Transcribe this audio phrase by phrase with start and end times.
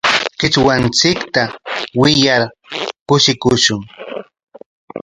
[0.39, 1.41] Qichwanchikta
[2.01, 2.41] wiyar
[3.07, 3.81] kushikushun.